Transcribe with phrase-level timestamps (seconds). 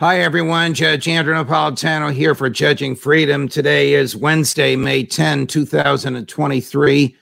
[0.00, 0.72] Hi, everyone.
[0.72, 3.46] Judge Andrew Napolitano here for Judging Freedom.
[3.46, 7.16] Today is Wednesday, May 10, 2023.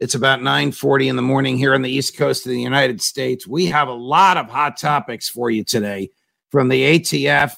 [0.00, 3.46] It's about 9:40 in the morning here on the East Coast of the United States.
[3.46, 6.10] We have a lot of hot topics for you today,
[6.50, 7.54] from the ATF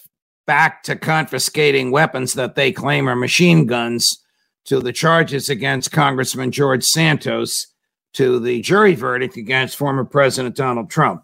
[0.47, 4.23] back to confiscating weapons that they claim are machine guns,
[4.67, 7.69] to the charges against Congressman George Santos,
[8.13, 11.23] to the jury verdict against former President Donald Trump.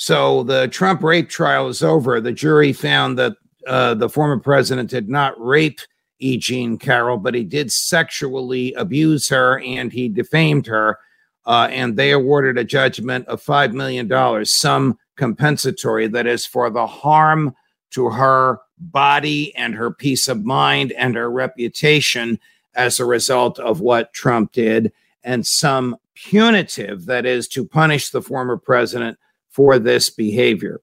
[0.00, 2.20] So the Trump rape trial is over.
[2.20, 3.32] The jury found that
[3.66, 5.80] uh, the former president did not rape
[6.20, 6.36] E.
[6.36, 11.00] Jean Carroll, but he did sexually abuse her and he defamed her.
[11.46, 16.86] Uh, and they awarded a judgment of $5 million, some compensatory that is for the
[16.86, 17.52] harm
[17.90, 22.38] to her body and her peace of mind and her reputation
[22.76, 24.92] as a result of what Trump did,
[25.24, 29.18] and some punitive that is to punish the former president
[29.58, 30.80] for this behavior.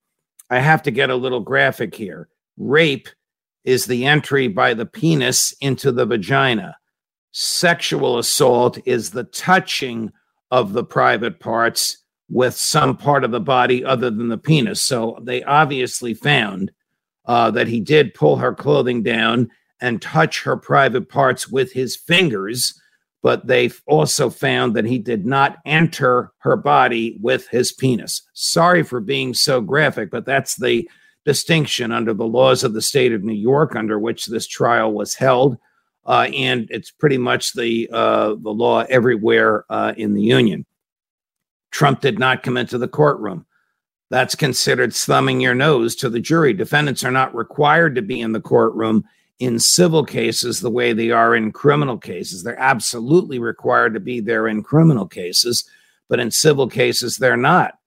[0.50, 2.28] I have to get a little graphic here.
[2.58, 3.08] Rape
[3.64, 6.76] is the entry by the penis into the vagina.
[7.32, 10.12] Sexual assault is the touching
[10.52, 14.82] of the private parts with some part of the body other than the penis.
[14.82, 16.74] So they obviously found
[17.24, 21.96] uh, that he did pull her clothing down and touch her private parts with his
[21.96, 22.78] fingers
[23.26, 28.22] but they also found that he did not enter her body with his penis.
[28.34, 30.88] Sorry for being so graphic, but that's the
[31.26, 35.16] distinction under the laws of the state of New York, under which this trial was
[35.16, 35.58] held.
[36.06, 40.64] Uh, and it's pretty much the uh, the law everywhere uh, in the union.
[41.72, 43.48] Trump did not come into the courtroom.
[44.12, 46.54] That's considered thumbing your nose to the jury.
[46.54, 49.04] Defendants are not required to be in the courtroom
[49.40, 52.44] in civil cases the way they are in criminal cases.
[52.44, 55.70] They're absolutely required to be there in criminal cases,
[56.08, 57.78] but in civil cases, they're not.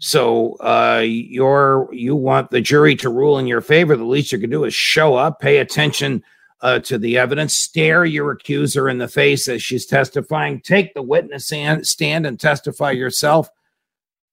[0.00, 3.96] So uh, you're you want the jury to rule in your favor.
[3.96, 6.22] The least you can do is show up, pay attention
[6.60, 11.02] uh, to the evidence, stare your accuser in the face as she's testifying, take the
[11.02, 13.48] witness stand and testify yourself.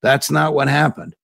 [0.02, 1.16] That's not what happened.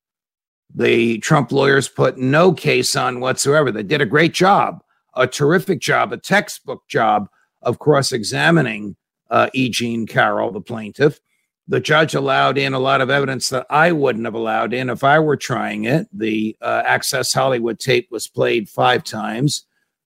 [0.74, 3.70] The Trump lawyers put no case on whatsoever.
[3.70, 4.82] They did a great job
[5.14, 7.28] a terrific job, a textbook job
[7.62, 8.96] of cross examining
[9.30, 9.68] uh, E.
[9.68, 11.20] Jean Carroll, the plaintiff.
[11.68, 15.04] The judge allowed in a lot of evidence that I wouldn't have allowed in if
[15.04, 16.06] I were trying it.
[16.12, 19.64] The uh, Access Hollywood tape was played five times.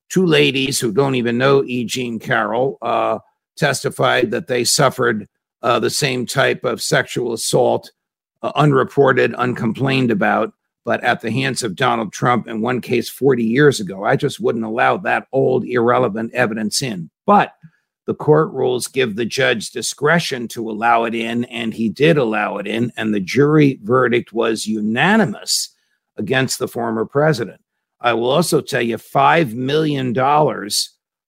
[0.09, 1.85] Two ladies who don't even know E.
[1.85, 3.19] Jean Carroll uh,
[3.57, 5.27] testified that they suffered
[5.63, 7.91] uh, the same type of sexual assault,
[8.43, 10.53] uh, unreported, uncomplained about
[10.87, 14.05] but at the hands of Donald Trump in one case 40 years ago.
[14.05, 17.11] I just wouldn't allow that old, irrelevant evidence in.
[17.27, 17.55] But
[18.07, 22.59] the court rules give the judge discretion to allow it in, and he did allow
[22.59, 25.75] it in, and the jury verdict was unanimous
[26.17, 27.61] against the former president.
[28.01, 30.15] I will also tell you $5 million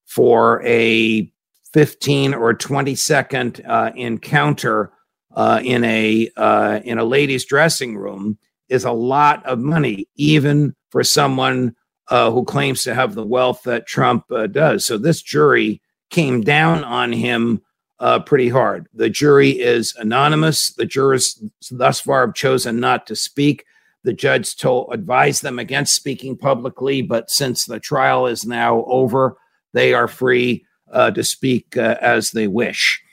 [0.05, 1.29] for a
[1.73, 4.93] 15 or 20 second uh, encounter
[5.35, 8.37] uh, in a uh, in a ladies dressing room
[8.69, 11.75] is a lot of money, even for someone
[12.09, 14.85] uh, who claims to have the wealth that Trump uh, does.
[14.85, 17.61] So this jury came down on him
[17.99, 18.87] uh, pretty hard.
[18.93, 20.73] The jury is anonymous.
[20.73, 23.65] The jurors thus far have chosen not to speak.
[24.03, 29.37] The judge told advised them against speaking publicly, but since the trial is now over,
[29.73, 33.03] they are free uh, to speak uh, as they wish.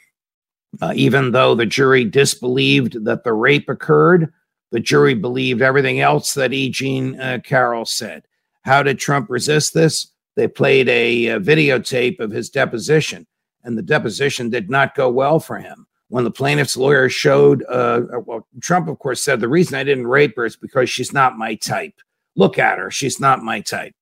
[0.80, 4.32] Uh, even though the jury disbelieved that the rape occurred,
[4.72, 6.68] the jury believed everything else that E.
[6.70, 8.24] Jean uh, Carroll said.
[8.62, 10.12] How did Trump resist this?
[10.34, 13.26] They played a, a videotape of his deposition,
[13.64, 15.86] and the deposition did not go well for him.
[16.08, 19.84] When the plaintiff's lawyer showed, uh, uh, well, Trump, of course, said the reason I
[19.84, 21.94] didn't rape her is because she's not my type.
[22.36, 23.94] Look at her; she's not my type.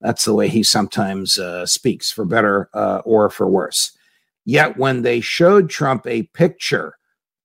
[0.00, 3.96] That's the way he sometimes uh, speaks, for better uh, or for worse.
[4.44, 6.97] Yet, when they showed Trump a picture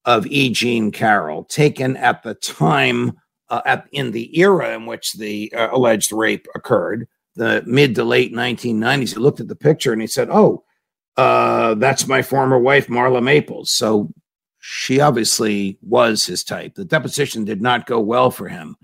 [0.05, 0.49] of E.
[0.49, 3.13] Jean Carroll, taken at the time,
[3.49, 8.03] uh, at, in the era in which the uh, alleged rape occurred, the mid to
[8.03, 9.13] late 1990s.
[9.13, 10.63] He looked at the picture and he said, Oh,
[11.17, 13.71] uh, that's my former wife, Marla Maples.
[13.71, 14.11] So
[14.59, 16.75] she obviously was his type.
[16.75, 18.75] The deposition did not go well for him.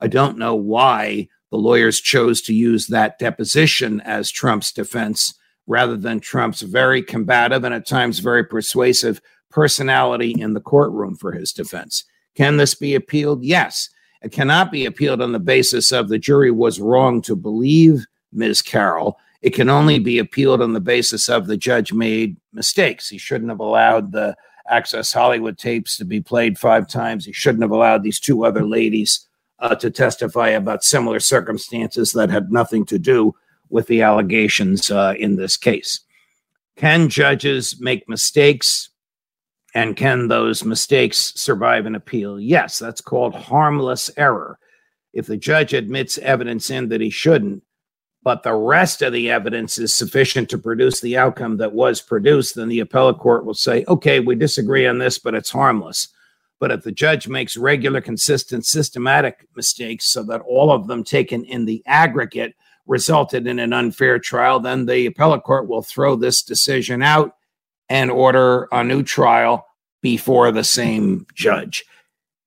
[0.00, 5.34] I don't know why the lawyers chose to use that deposition as Trump's defense
[5.66, 9.20] rather than Trump's very combative and at times very persuasive
[9.56, 12.04] personality in the courtroom for his defense.
[12.34, 13.42] Can this be appealed?
[13.42, 13.88] Yes.
[14.20, 18.04] It cannot be appealed on the basis of the jury was wrong to believe
[18.34, 18.60] Ms.
[18.60, 19.18] Carroll.
[19.40, 23.08] It can only be appealed on the basis of the judge made mistakes.
[23.08, 24.36] He shouldn't have allowed the
[24.68, 27.24] Access Hollywood tapes to be played five times.
[27.24, 29.26] He shouldn't have allowed these two other ladies
[29.60, 33.34] uh, to testify about similar circumstances that had nothing to do
[33.70, 36.00] with the allegations uh, in this case.
[36.76, 38.90] Can judges make mistakes?
[39.76, 42.40] And can those mistakes survive an appeal?
[42.40, 44.58] Yes, that's called harmless error.
[45.12, 47.62] If the judge admits evidence in that he shouldn't,
[48.22, 52.54] but the rest of the evidence is sufficient to produce the outcome that was produced,
[52.54, 56.08] then the appellate court will say, okay, we disagree on this, but it's harmless.
[56.58, 61.44] But if the judge makes regular, consistent, systematic mistakes so that all of them taken
[61.44, 62.54] in the aggregate
[62.86, 67.36] resulted in an unfair trial, then the appellate court will throw this decision out
[67.90, 69.65] and order a new trial
[70.02, 71.84] before the same judge.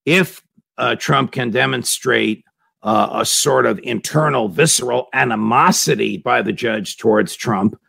[0.05, 0.41] If
[0.77, 2.43] uh, Trump can demonstrate
[2.83, 7.79] uh, a sort of internal, visceral animosity by the judge towards Trump,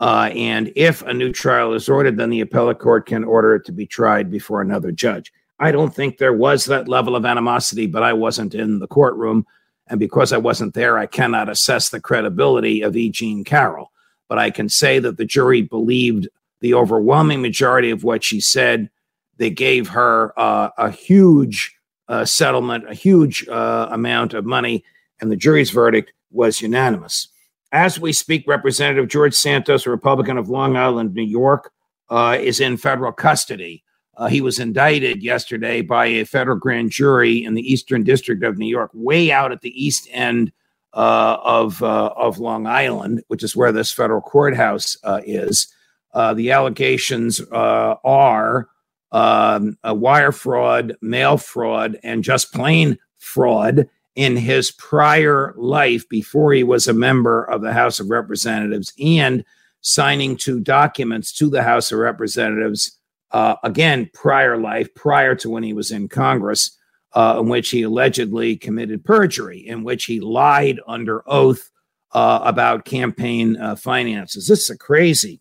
[0.00, 3.64] uh, and if a new trial is ordered, then the appellate court can order it
[3.64, 5.32] to be tried before another judge.
[5.60, 9.46] I don't think there was that level of animosity, but I wasn't in the courtroom.
[9.86, 13.10] And because I wasn't there, I cannot assess the credibility of E.
[13.10, 13.92] Jean Carroll.
[14.28, 16.28] But I can say that the jury believed
[16.60, 18.90] the overwhelming majority of what she said.
[19.36, 21.76] They gave her uh, a huge
[22.08, 24.84] uh, settlement, a huge uh, amount of money,
[25.20, 27.28] and the jury's verdict was unanimous.
[27.72, 31.72] As we speak, Representative George Santos, a Republican of Long Island, New York,
[32.10, 33.82] uh, is in federal custody.
[34.16, 38.58] Uh, he was indicted yesterday by a federal grand jury in the Eastern District of
[38.58, 40.52] New York, way out at the east end
[40.92, 45.66] uh, of of Long Island, which is where this federal courthouse is.
[46.14, 48.68] The allegations are
[49.14, 56.64] um, wire fraud, mail fraud, and just plain fraud in his prior life before he
[56.64, 59.44] was a member of the House of Representatives and
[59.80, 62.98] signing two documents to the House of Representatives
[63.30, 66.76] uh, again, prior life, prior to when he was in Congress,
[67.12, 71.70] uh, in which he allegedly committed perjury, in which he lied under oath
[72.12, 74.48] uh, about campaign uh, finances.
[74.48, 75.40] This is a crazy,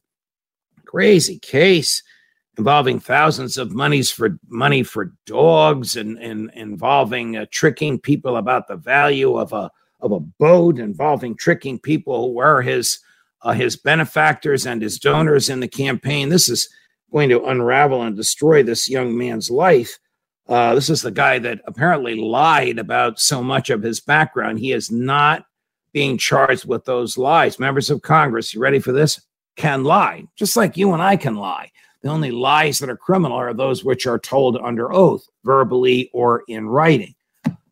[0.85, 2.03] crazy case
[2.57, 8.67] involving thousands of monies for money for dogs and, and involving uh, tricking people about
[8.67, 12.99] the value of a of a boat, involving tricking people who were his
[13.41, 16.29] uh, his benefactors and his donors in the campaign.
[16.29, 16.69] This is
[17.11, 19.97] going to unravel and destroy this young man's life.
[20.47, 24.59] Uh, this is the guy that apparently lied about so much of his background.
[24.59, 25.45] He is not
[25.93, 27.59] being charged with those lies.
[27.59, 29.21] Members of Congress, you ready for this?
[29.55, 31.71] Can lie, just like you and I can lie.
[32.03, 36.43] The only lies that are criminal are those which are told under oath, verbally or
[36.47, 37.15] in writing.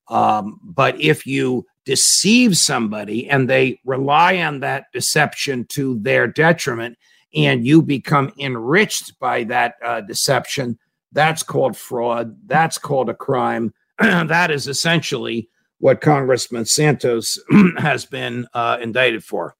[0.08, 6.98] Um, but if you deceive somebody and they rely on that deception to their detriment,
[7.34, 10.78] and you become enriched by that uh, deception,
[11.12, 12.36] that's called fraud.
[12.46, 13.74] That's called a crime.
[14.00, 17.40] that is essentially what Congressman Santos
[17.78, 19.56] has been uh, indicted for.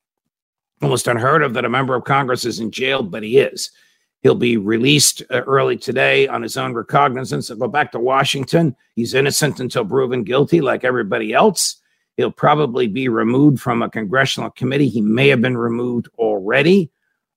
[0.82, 3.72] Almost unheard of that a member of Congress is in jail, but he is.
[4.22, 7.48] He'll be released uh, early today on his own recognizance.
[7.48, 8.76] He'll go back to Washington.
[8.96, 11.78] He's innocent until proven guilty, like everybody else.
[12.18, 14.90] He'll probably be removed from a congressional committee.
[14.90, 16.92] He may have been removed already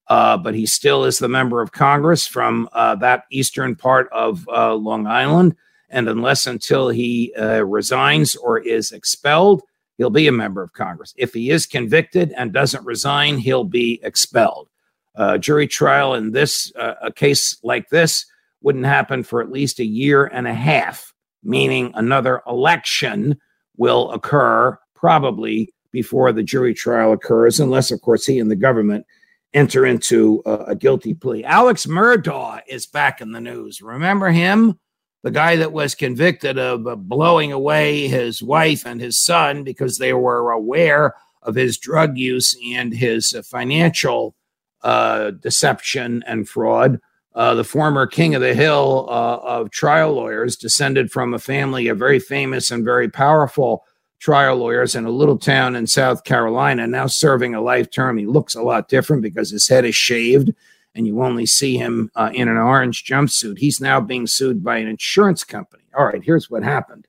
[0.07, 4.47] uh, but he still is the member of Congress from uh, that eastern part of
[4.49, 5.55] uh, Long Island.
[5.89, 9.63] And unless until he uh, resigns or is expelled,
[9.97, 11.13] he'll be a member of Congress.
[11.17, 14.69] If he is convicted and doesn't resign, he'll be expelled.
[15.17, 18.25] Uh, jury trial in this uh, a case like this
[18.61, 23.37] wouldn't happen for at least a year and a half, meaning another election
[23.77, 29.05] will occur probably before the jury trial occurs, unless, of course, he and the government
[29.53, 31.43] enter into a, guilty plea.
[31.45, 33.81] Alex Murdaugh is back in the news.
[33.81, 34.77] Remember him?
[35.23, 39.97] The guy that was convicted of uh, blowing away his wife and his son because
[39.97, 44.35] they were aware of his drug use and his uh, financial
[44.85, 47.01] uh, deception and fraud.
[47.33, 51.87] Uh, the former king of the hill uh, of trial lawyers, descended from a family
[51.87, 53.83] of very famous and very powerful
[54.19, 58.17] trial lawyers in a little town in South Carolina, now serving a life term.
[58.17, 60.53] He looks a lot different because his head is shaved
[60.93, 63.57] and you only see him uh, in an orange jumpsuit.
[63.57, 65.83] He's now being sued by an insurance company.
[65.97, 67.07] All right, here's what happened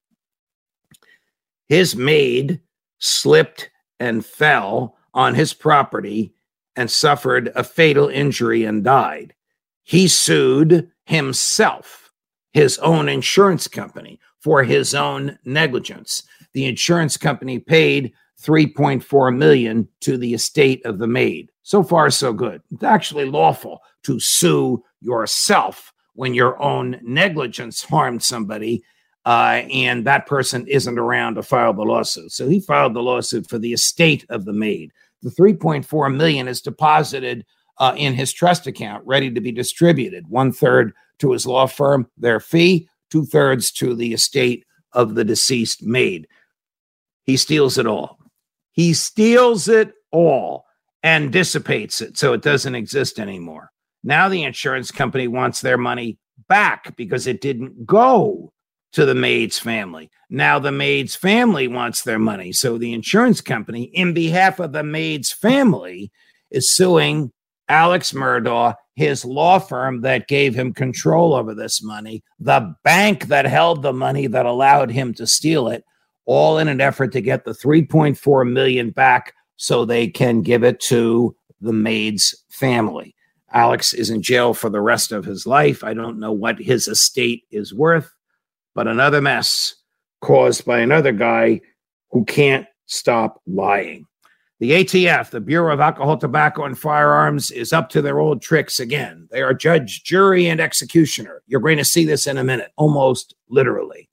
[1.69, 2.61] his maid
[2.99, 6.33] slipped and fell on his property
[6.77, 9.35] and suffered a fatal injury and died.
[9.83, 12.13] He sued himself,
[12.53, 16.23] his own insurance company, for his own negligence.
[16.53, 21.51] The insurance company paid 3.4 million to the estate of the maid.
[21.63, 22.63] So far so good.
[22.73, 28.83] It's actually lawful to sue yourself when your own negligence harmed somebody
[29.27, 32.31] uh, and that person isn't around to file the lawsuit.
[32.31, 34.93] So he filed the lawsuit for the estate of the maid.
[35.23, 37.45] The 3.4 million is deposited
[37.79, 40.29] uh, in his trust account, ready to be distributed.
[40.29, 45.25] One third to his law firm, their fee, two thirds to the estate of the
[45.25, 46.29] deceased maid.
[47.25, 48.19] He steals it all.
[48.73, 50.67] He steals it all
[51.03, 53.71] and dissipates it so it doesn't exist anymore.
[54.05, 56.19] Now the insurance company wants their money
[56.49, 58.53] back because it didn't go
[58.97, 60.11] to the maid's family.
[60.31, 62.51] Now the maid's family wants their money.
[62.51, 66.11] So the insurance company, in behalf of the maid's family,
[66.51, 67.31] is suing
[67.69, 73.45] Alex Murdaugh, his law firm that gave him control over this money, the bank that
[73.45, 75.85] held the money that allowed him to steal it,
[76.25, 80.81] all in an effort to get the 3.4 million back so they can give it
[80.81, 83.15] to the maid's family.
[83.53, 85.85] Alex is in jail for the rest of his life.
[85.85, 88.11] I don't know what his estate is worth,
[88.77, 89.75] but another mess
[90.21, 91.61] caused by another guy
[92.11, 94.05] who can't stop lying.
[94.61, 98.79] The ATF, the Bureau of Alcohol, Tobacco, and Firearms, is up to their old tricks
[98.79, 99.29] again.
[99.31, 101.43] They are judge, jury, and executioner.
[101.47, 104.09] You're going to see this in a minute, almost literally.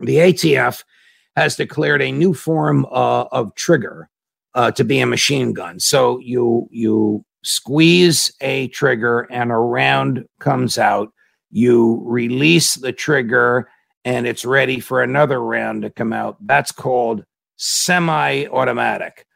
[0.00, 0.84] The ATF
[1.36, 4.08] has declared a new form uh, of trigger
[4.54, 5.80] uh, to be a machine gun.
[5.80, 11.12] So you you squeeze a trigger, and a round comes out.
[11.50, 13.68] You release the trigger,
[14.04, 16.36] and it's ready for another round to come out.
[16.46, 17.24] That's called
[17.56, 19.26] semi-automatic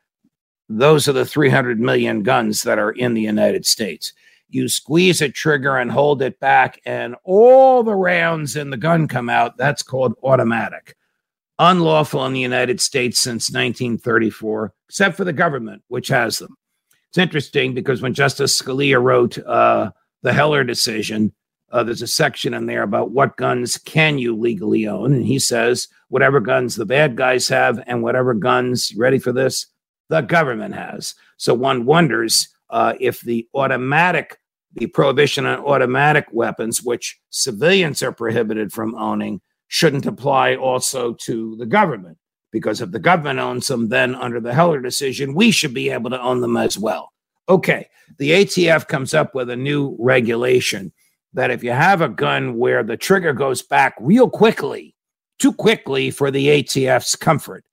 [0.68, 4.12] those are the 300 million guns that are in the United States.
[4.50, 9.08] You squeeze a trigger and hold it back, and all the rounds in the gun
[9.08, 9.56] come out.
[9.56, 10.96] That's called automatic.
[11.58, 16.56] Unlawful in the United States since 1934, except for the government, which has them.
[17.10, 19.90] It's interesting because when Justice Scalia wrote uh,
[20.22, 21.32] the Heller decision,
[21.70, 25.12] uh, there's a section in there about what guns can you legally own.
[25.12, 29.66] And he says, whatever guns the bad guys have and whatever guns, ready for this,
[30.08, 31.14] the government has.
[31.36, 34.38] So one wonders uh, if the automatic,
[34.74, 41.56] the prohibition on automatic weapons, which civilians are prohibited from owning, shouldn't apply also to
[41.56, 42.18] the government.
[42.50, 46.08] Because if the government owns them, then under the Heller decision, we should be able
[46.10, 47.12] to own them as well.
[47.46, 50.92] Okay, the ATF comes up with a new regulation
[51.34, 54.94] that if you have a gun where the trigger goes back real quickly,
[55.38, 57.64] too quickly for the ATF's comfort,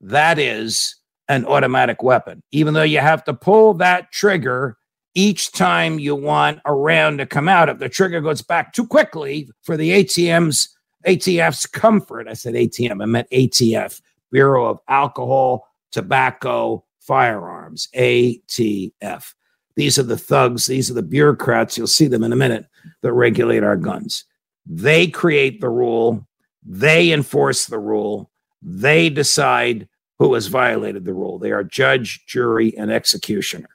[0.00, 0.96] that is
[1.28, 4.76] an automatic weapon, even though you have to pull that trigger
[5.14, 7.68] each time you want a round to come out.
[7.68, 10.68] If the trigger goes back too quickly for the ATM's
[11.06, 19.34] ATF's comfort, I said ATM, I meant ATF, Bureau of Alcohol, Tobacco, Firearms, ATF.
[19.76, 22.66] These are the thugs, these are the bureaucrats, you'll see them in a minute,
[23.02, 24.24] that regulate our guns.
[24.66, 26.26] They create the rule,
[26.64, 28.30] they enforce the rule,
[28.62, 31.38] they decide who has violated the rule.
[31.38, 33.70] They are judge, jury, and executioner.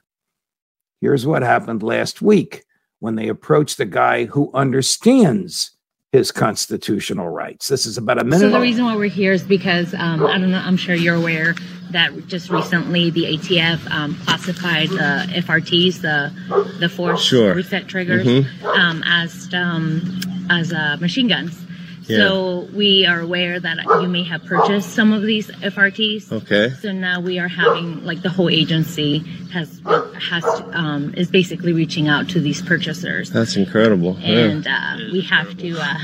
[1.00, 2.64] Here's what happened last week
[3.00, 5.72] when they approached the guy who understands
[6.12, 7.68] his constitutional rights.
[7.68, 8.40] This is about a minute.
[8.40, 10.58] So the reason why we're here is because um, I don't know.
[10.58, 11.54] I'm sure you're aware
[11.90, 16.32] that just recently the ATF um, classified the FRTs, the
[16.78, 17.54] the force sure.
[17.54, 18.66] reset triggers, mm-hmm.
[18.66, 20.20] um, as um,
[20.50, 21.65] as uh, machine guns.
[22.06, 22.18] Yeah.
[22.18, 26.30] So we are aware that you may have purchased some of these FRTs.
[26.32, 26.70] Okay.
[26.80, 29.18] So now we are having like the whole agency
[29.52, 29.80] has
[30.20, 33.30] has um, is basically reaching out to these purchasers.
[33.30, 34.16] That's incredible.
[34.22, 34.94] And yeah.
[34.94, 35.98] uh, we have to uh,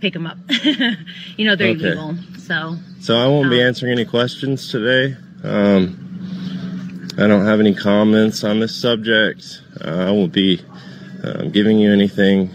[0.00, 0.38] pick them up.
[1.36, 1.92] you know they're okay.
[1.92, 2.16] illegal.
[2.38, 2.76] So.
[3.00, 5.16] So I won't um, be answering any questions today.
[5.42, 9.60] Um, I don't have any comments on this subject.
[9.78, 10.60] Uh, I won't be
[11.22, 12.50] uh, giving you anything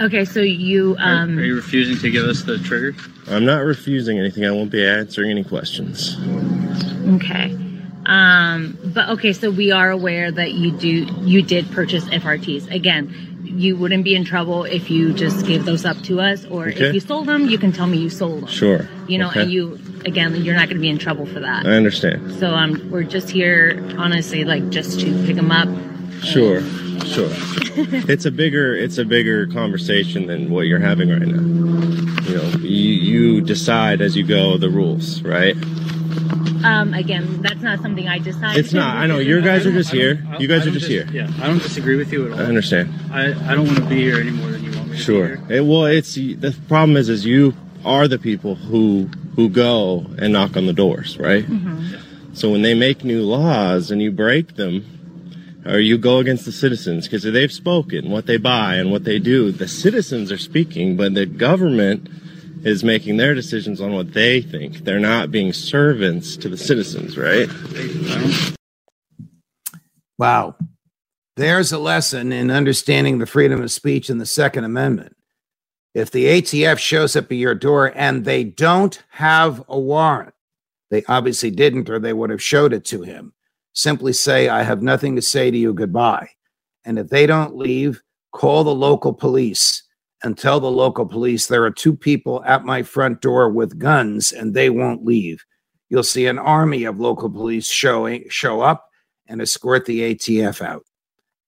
[0.00, 2.96] Okay, so you um are, are you refusing to give us the trigger?
[3.28, 4.46] I'm not refusing anything.
[4.46, 6.16] I won't be answering any questions.
[7.16, 7.54] Okay.
[8.06, 12.74] Um but okay, so we are aware that you do you did purchase FRTs.
[12.74, 16.68] Again, you wouldn't be in trouble if you just gave those up to us or
[16.68, 16.88] okay.
[16.88, 18.48] if you sold them, you can tell me you sold them.
[18.48, 18.88] Sure.
[19.06, 19.42] You know, okay.
[19.42, 21.66] and you again, you're not going to be in trouble for that.
[21.66, 22.32] I understand.
[22.36, 25.68] So um we're just here honestly like just to pick them up.
[26.22, 26.62] Sure.
[27.00, 27.28] And, Sure.
[28.10, 31.40] it's a bigger it's a bigger conversation than what you're having right now.
[32.28, 35.56] You know, you, you decide as you go the rules, right?
[36.62, 38.56] Um, again, that's not something I decide.
[38.58, 38.96] It's not.
[38.96, 40.24] I know your guys are just here.
[40.38, 41.06] You guys are just here.
[41.10, 42.40] Yeah, I don't disagree with you at all.
[42.40, 42.92] I understand.
[43.10, 45.36] I, I don't want to be here any more than you want me to Sure.
[45.36, 45.58] be here.
[45.62, 47.54] It, well, it's the problem is is you
[47.84, 51.46] are the people who who go and knock on the doors, right?
[52.34, 54.84] So when they make new laws and you break them,
[55.66, 59.18] or you go against the citizens because they've spoken what they buy and what they
[59.18, 62.08] do, the citizens are speaking, but the government
[62.64, 64.78] is making their decisions on what they think.
[64.84, 67.48] They're not being servants to the citizens, right?
[70.18, 70.56] Wow.
[71.36, 75.16] There's a lesson in understanding the freedom of speech in the Second Amendment.
[75.94, 80.34] If the ATF shows up at your door and they don't have a warrant,
[80.90, 83.32] they obviously didn't, or they would have showed it to him.
[83.72, 86.28] Simply say, I have nothing to say to you, goodbye.
[86.84, 89.82] And if they don't leave, call the local police
[90.22, 94.32] and tell the local police there are two people at my front door with guns
[94.32, 95.44] and they won't leave.
[95.88, 98.86] You'll see an army of local police showing show up
[99.26, 100.84] and escort the ATF out.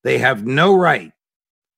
[0.05, 1.13] They have no right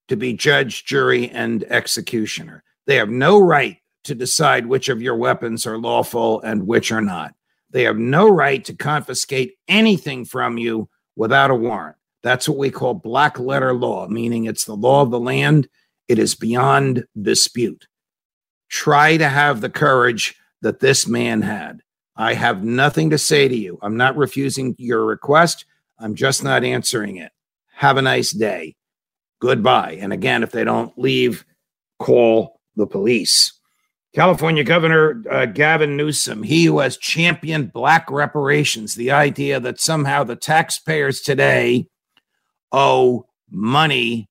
[0.09, 2.63] to be judge, jury, and executioner.
[2.87, 7.01] They have no right to decide which of your weapons are lawful and which are
[7.01, 7.35] not.
[7.75, 11.97] They have no right to confiscate anything from you without a warrant.
[12.23, 15.69] That's what we call black letter law, meaning it's the law of the land.
[16.07, 17.89] It is beyond dispute.
[18.69, 21.81] Try to have the courage that this man had.
[22.15, 23.81] I have nothing to say to you.
[23.83, 25.65] I'm not refusing your request.
[25.99, 27.33] I'm just not answering it.
[27.73, 28.77] Have a nice day.
[29.41, 29.99] Goodbye.
[30.01, 31.45] And again, if they don't leave,
[31.99, 33.53] call the police.
[34.15, 40.23] California Governor uh, Gavin Newsom, he who has championed black reparations, the idea that somehow
[40.23, 41.89] the taxpayers today
[42.71, 44.29] owe money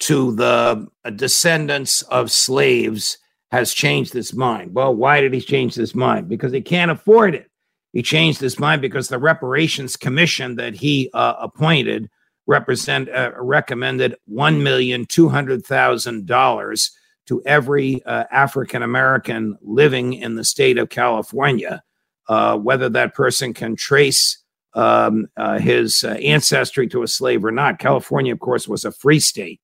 [0.00, 3.16] to the uh, descendants of slaves,
[3.50, 4.74] has changed his mind.
[4.74, 6.28] Well, why did he change his mind?
[6.28, 7.50] Because he can't afford it.
[7.92, 12.08] He changed his mind because the reparations commission that he uh, appointed
[12.46, 16.90] represent uh, recommended one million two hundred thousand dollars
[17.26, 21.82] to every uh, African American living in the state of California,
[22.28, 24.38] uh, whether that person can trace
[24.74, 27.78] um, uh, his uh, ancestry to a slave or not.
[27.78, 29.60] California, of course, was a free state.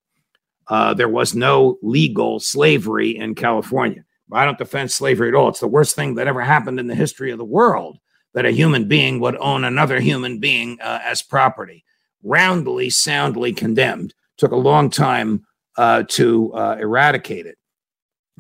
[0.68, 4.05] Uh, there was no legal slavery in California.
[4.31, 5.49] I don't defend slavery at all.
[5.49, 7.99] It's the worst thing that ever happened in the history of the world
[8.35, 11.85] that a human being would own another human being uh, as property.
[12.23, 14.14] Roundly, soundly condemned.
[14.37, 15.47] Took a long time
[15.79, 17.57] uh, to uh, eradicate it.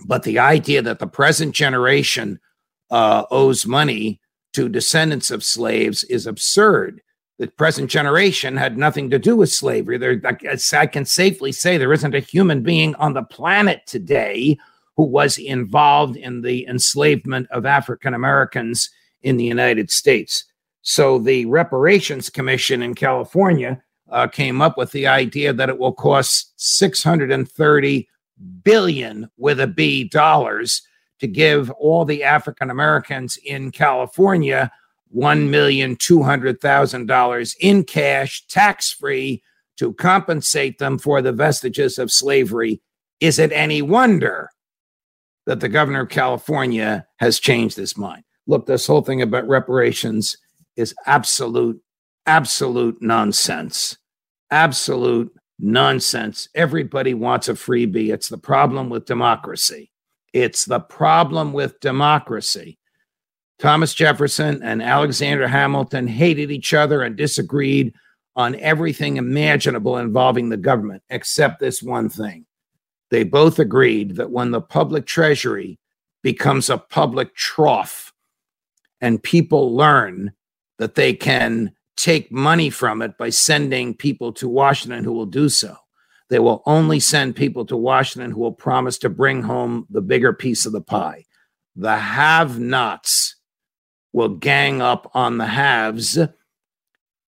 [0.06, 2.40] But the idea that the present generation
[2.90, 4.20] uh, owes money
[4.54, 7.00] to descendants of slaves is absurd.
[7.38, 9.98] The present generation had nothing to do with slavery.
[9.98, 10.20] There,
[10.72, 14.58] I can safely say there isn't a human being on the planet today
[14.96, 18.90] who was involved in the enslavement of African Americans
[19.22, 20.44] in the United States.
[20.82, 25.92] So the Reparations Commission in California uh, came up with the idea that it will
[25.92, 28.08] cost 630
[28.62, 30.82] billion with a B dollars
[31.18, 34.70] to give all the African Americans in California
[35.10, 39.42] one million two hundred thousand dollars in cash, tax free,
[39.76, 42.80] to compensate them for the vestiges of slavery.
[43.20, 44.50] Is it any wonder
[45.46, 48.24] that the governor of California has changed his mind?
[48.46, 50.36] Look, this whole thing about reparations
[50.76, 51.80] is absolute,
[52.26, 53.97] absolute nonsense.
[54.50, 56.48] Absolute nonsense.
[56.54, 58.12] Everybody wants a freebie.
[58.12, 59.90] It's the problem with democracy.
[60.32, 62.78] It's the problem with democracy.
[63.58, 67.92] Thomas Jefferson and Alexander Hamilton hated each other and disagreed
[68.36, 72.46] on everything imaginable involving the government, except this one thing.
[73.10, 75.78] They both agreed that when the public treasury
[76.22, 78.12] becomes a public trough
[79.00, 80.32] and people learn
[80.78, 85.48] that they can take money from it by sending people to Washington who will do
[85.48, 85.76] so.
[86.30, 90.32] They will only send people to Washington who will promise to bring home the bigger
[90.32, 91.24] piece of the pie.
[91.74, 93.36] The have nots
[94.12, 96.18] will gang up on the haves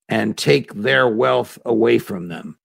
[0.09, 2.59] and take their wealth away from them.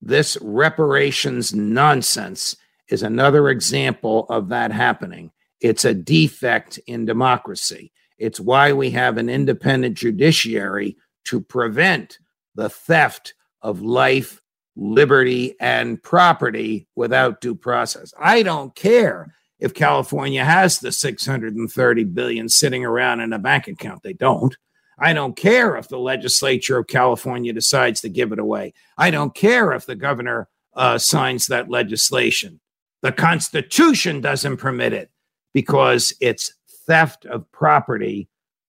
[0.00, 2.56] This reparations nonsense
[2.88, 5.30] is another example of that happening.
[5.60, 7.92] It's a defect in democracy.
[8.18, 12.18] It's why we have an independent judiciary to prevent
[12.54, 14.40] the theft of life,
[14.76, 18.12] liberty, and property without due process.
[18.18, 24.02] I don't care if California has the 630 billion sitting around in a bank account.
[24.02, 24.56] They don't.
[24.98, 28.74] I don't care if the legislature of California decides to give it away.
[28.98, 32.60] I don't care if the governor uh, signs that legislation.
[33.02, 35.10] The Constitution doesn't permit it
[35.52, 36.54] because it's
[36.86, 38.28] theft of property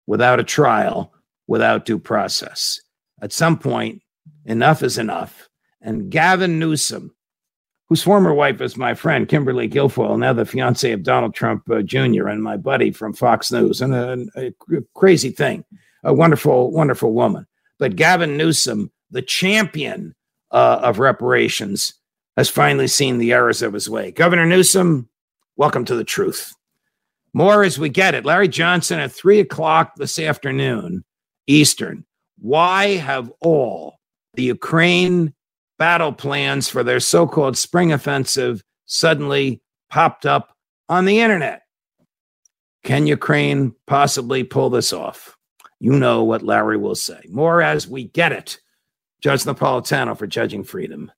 [0.07, 1.13] without a trial,
[1.51, 2.79] without due process.
[3.21, 4.01] At some point,
[4.45, 5.49] enough is enough.
[5.81, 7.13] And Gavin Newsom,
[7.89, 11.81] whose former wife is my friend, Kimberly Guilfoyle, now the fiance of Donald Trump uh,
[11.81, 14.53] Jr., and my buddy from Fox News, and a, a
[14.95, 15.65] crazy thing,
[16.05, 17.45] a wonderful, wonderful woman.
[17.79, 20.15] But Gavin Newsom, the champion
[20.51, 21.95] uh, of reparations,
[22.37, 24.11] has finally seen the errors of his way.
[24.11, 25.09] Governor Newsom,
[25.57, 26.55] welcome to the truth.
[27.33, 28.23] More as we get it.
[28.23, 31.03] Larry Johnson at three o'clock this afternoon,
[31.51, 32.05] Eastern.
[32.39, 33.99] Why have all
[34.33, 35.33] the Ukraine
[35.77, 40.55] battle plans for their so called spring offensive suddenly popped up
[40.89, 41.63] on the internet?
[42.83, 45.37] Can Ukraine possibly pull this off?
[45.79, 47.21] You know what Larry will say.
[47.29, 48.59] More as we get it.
[49.21, 51.11] Judge Napolitano for Judging Freedom.